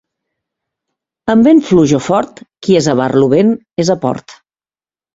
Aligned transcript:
Amb 1.33 1.51
vent 1.51 1.61
fluix 1.69 1.95
o 1.99 2.01
fort, 2.07 2.43
qui 2.69 2.81
és 2.83 2.91
a 2.95 2.99
barlovent 3.05 3.57
és 3.85 3.97
a 3.97 4.01
port. 4.09 4.39